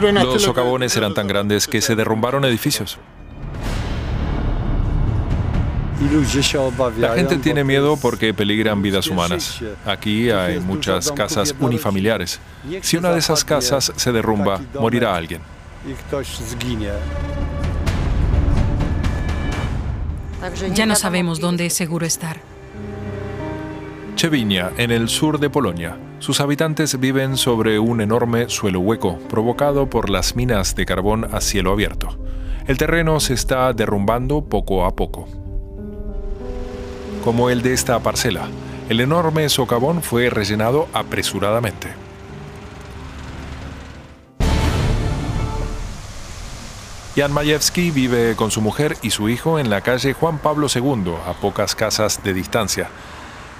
[0.00, 2.98] Los socavones eran tan grandes que se derrumbaron edificios.
[6.98, 9.60] La gente tiene miedo porque peligran vidas humanas.
[9.86, 12.40] Aquí hay muchas casas unifamiliares.
[12.80, 15.42] Si una de esas casas se derrumba, morirá alguien.
[20.74, 22.40] Ya no sabemos dónde es seguro estar.
[24.16, 25.96] Chevinia, en el sur de Polonia.
[26.22, 31.40] Sus habitantes viven sobre un enorme suelo hueco, provocado por las minas de carbón a
[31.40, 32.16] cielo abierto.
[32.68, 35.26] El terreno se está derrumbando poco a poco.
[37.24, 38.46] Como el de esta parcela,
[38.88, 41.88] el enorme socavón fue rellenado apresuradamente.
[47.16, 51.14] Jan Majewski vive con su mujer y su hijo en la calle Juan Pablo II,
[51.26, 52.90] a pocas casas de distancia.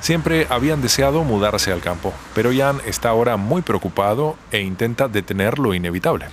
[0.03, 5.61] Siempre habían deseado mudarse al campo, pero Jan está ahora muy preocupado e intenta detener
[5.61, 6.27] lo inevitable.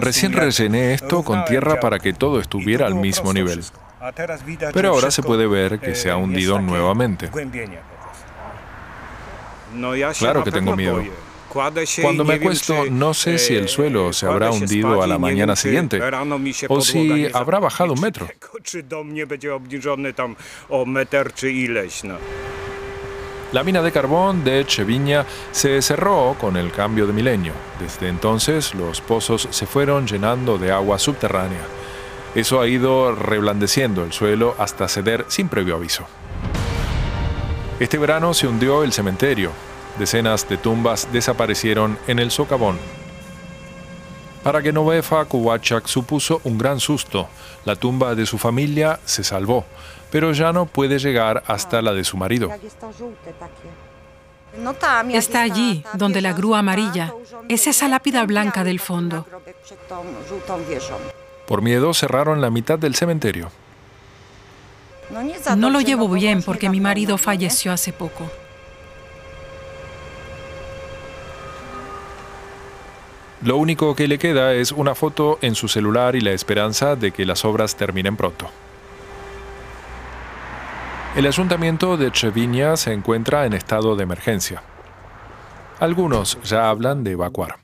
[0.00, 3.62] Recién rellené esto con tierra para que todo estuviera al mismo nivel.
[4.72, 7.30] Pero ahora se puede ver que se ha hundido nuevamente.
[10.18, 11.04] Claro que tengo miedo.
[12.02, 16.00] Cuando me acuesto, no sé si el suelo se habrá hundido a la mañana siguiente
[16.68, 18.28] o si habrá bajado un metro.
[23.52, 27.52] La mina de carbón de Cheviña se cerró con el cambio de milenio.
[27.78, 31.64] Desde entonces, los pozos se fueron llenando de agua subterránea.
[32.34, 36.04] Eso ha ido reblandeciendo el suelo hasta ceder sin previo aviso.
[37.78, 39.52] Este verano se hundió el cementerio,
[39.98, 42.78] Decenas de tumbas desaparecieron en el socavón.
[44.42, 47.28] Para Genovefa, Kuwachak supuso un gran susto.
[47.64, 49.64] La tumba de su familia se salvó,
[50.10, 52.50] pero ya no puede llegar hasta la de su marido.
[55.12, 57.14] Está allí, donde la grúa amarilla.
[57.48, 59.26] Es esa lápida blanca del fondo.
[61.46, 63.50] Por miedo cerraron la mitad del cementerio.
[65.56, 68.30] No lo llevo bien porque mi marido falleció hace poco.
[73.44, 77.12] Lo único que le queda es una foto en su celular y la esperanza de
[77.12, 78.48] que las obras terminen pronto.
[81.14, 84.62] El ayuntamiento de Cheviña se encuentra en estado de emergencia.
[85.78, 87.58] Algunos ya hablan de evacuar.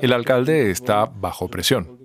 [0.00, 1.98] El alcalde está bajo presión.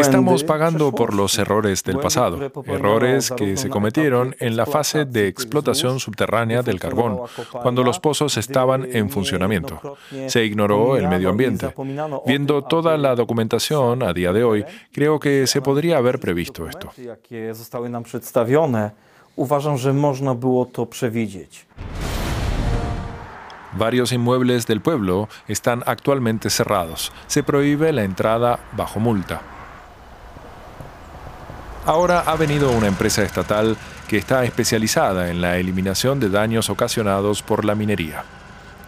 [0.00, 5.28] Estamos pagando por los errores del pasado, errores que se cometieron en la fase de
[5.28, 7.20] explotación subterránea del carbón,
[7.62, 9.96] cuando los pozos estaban en funcionamiento.
[10.26, 11.74] Se ignoró el medio ambiente.
[12.26, 16.90] Viendo toda la documentación a día de hoy, creo que se podría haber previsto esto.
[23.78, 27.12] Varios inmuebles del pueblo están actualmente cerrados.
[27.26, 29.42] Se prohíbe la entrada bajo multa.
[31.84, 33.76] Ahora ha venido una empresa estatal
[34.08, 38.24] que está especializada en la eliminación de daños ocasionados por la minería.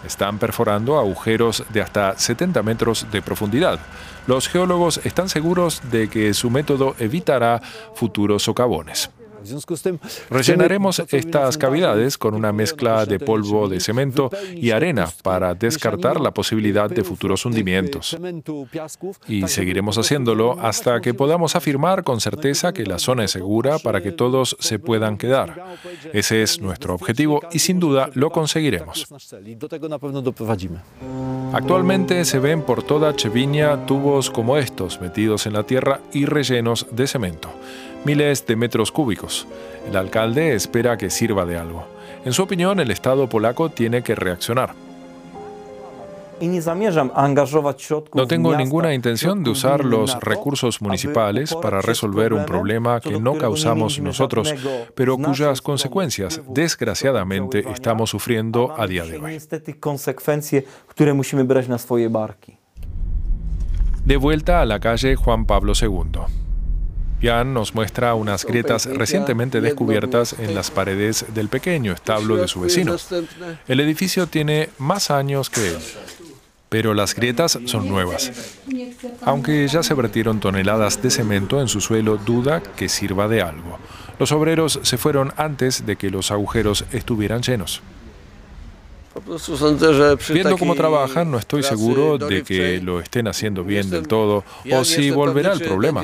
[0.06, 3.78] Están perforando agujeros de hasta 70 metros de profundidad.
[4.26, 7.60] Los geólogos están seguros de que su método evitará
[7.94, 9.10] futuros socavones.
[10.30, 16.32] Rellenaremos estas cavidades con una mezcla de polvo de cemento y arena para descartar la
[16.32, 18.16] posibilidad de futuros hundimientos.
[19.26, 24.02] Y seguiremos haciéndolo hasta que podamos afirmar con certeza que la zona es segura para
[24.02, 25.76] que todos se puedan quedar.
[26.12, 29.06] Ese es nuestro objetivo y sin duda lo conseguiremos.
[31.52, 36.86] Actualmente se ven por toda Cheviña tubos como estos metidos en la tierra y rellenos
[36.90, 37.50] de cemento
[38.04, 39.46] miles de metros cúbicos.
[39.88, 41.86] El alcalde espera que sirva de algo.
[42.24, 44.74] En su opinión, el Estado polaco tiene que reaccionar.
[48.14, 53.36] No tengo ninguna intención de usar los recursos municipales para resolver un problema que no
[53.36, 54.54] causamos nosotros,
[54.94, 59.38] pero cuyas consecuencias, desgraciadamente, estamos sufriendo a día de hoy.
[64.04, 66.20] De vuelta a la calle Juan Pablo II.
[67.20, 72.60] Jan nos muestra unas grietas recientemente descubiertas en las paredes del pequeño establo de su
[72.60, 72.96] vecino.
[73.66, 75.76] El edificio tiene más años que él,
[76.68, 78.30] pero las grietas son nuevas.
[79.22, 83.78] Aunque ya se vertieron toneladas de cemento en su suelo, duda que sirva de algo.
[84.18, 87.82] Los obreros se fueron antes de que los agujeros estuvieran llenos.
[90.28, 94.84] Viendo cómo trabajan, no estoy seguro de que lo estén haciendo bien del todo o
[94.84, 96.02] si volverá el problema.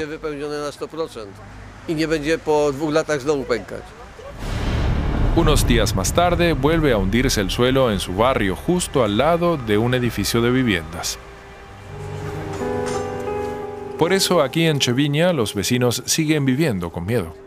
[5.36, 9.56] Unos días más tarde vuelve a hundirse el suelo en su barrio justo al lado
[9.56, 11.18] de un edificio de viviendas.
[13.98, 17.43] Por eso aquí en Cheviña los vecinos siguen viviendo con miedo.